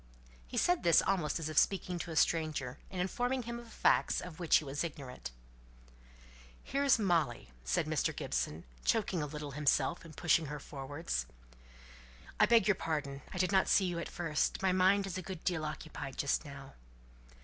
He 0.47 0.57
said 0.57 0.81
this 0.81 1.03
almost 1.03 1.37
as 1.37 1.47
if 1.47 1.59
speaking 1.59 1.99
to 1.99 2.09
a 2.09 2.15
stranger, 2.15 2.79
and 2.89 2.99
informing 2.99 3.43
him 3.43 3.59
of 3.59 3.71
facts 3.71 4.19
of 4.19 4.39
which 4.39 4.55
he 4.55 4.63
was 4.63 4.83
ignorant. 4.83 5.29
"Here's 6.63 6.97
Molly," 6.97 7.51
said 7.63 7.85
Mr. 7.85 8.15
Gibson, 8.15 8.63
choking 8.83 9.21
a 9.21 9.27
little 9.27 9.51
himself, 9.51 10.03
and 10.03 10.17
pushing 10.17 10.47
her 10.47 10.57
forwards. 10.59 11.27
"I 12.39 12.47
beg 12.47 12.67
your 12.67 12.73
pardon; 12.73 13.21
I 13.31 13.37
did 13.37 13.51
not 13.51 13.67
see 13.67 13.85
you 13.85 13.99
at 13.99 14.09
first. 14.09 14.59
My 14.63 14.71
mind 14.71 15.05
is 15.05 15.19
a 15.19 15.21
good 15.21 15.43
deal 15.43 15.63
occupied 15.63 16.17
just 16.17 16.45
now." 16.45 16.73